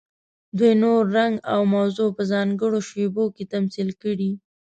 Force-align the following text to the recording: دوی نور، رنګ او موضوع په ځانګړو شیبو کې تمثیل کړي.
دوی 0.57 0.73
نور، 0.83 1.01
رنګ 1.17 1.33
او 1.51 1.61
موضوع 1.75 2.09
په 2.17 2.23
ځانګړو 2.31 2.79
شیبو 2.89 3.25
کې 3.35 3.43
تمثیل 3.53 3.89
کړي. 4.01 4.31